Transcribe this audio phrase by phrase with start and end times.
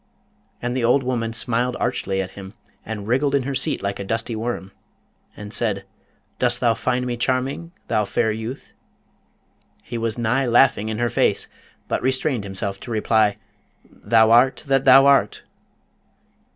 [0.63, 4.03] And the old woman smiled archly at him, and wriggled in her seat like a
[4.03, 4.71] dusty worm,
[5.37, 5.85] and said,
[6.39, 8.73] 'Dost thou find me charming, thou fair youth?'
[9.83, 11.47] He was nigh laughing in her face,
[11.87, 13.37] but restrained himself to reply,
[13.87, 15.43] 'Thou art that thou art!'